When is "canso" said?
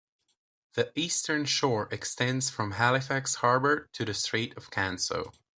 4.71-5.31